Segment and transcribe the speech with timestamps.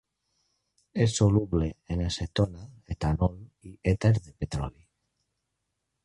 [1.03, 2.63] És soluble en acetona,
[2.95, 3.35] etanol
[3.73, 4.83] i èter de petroli.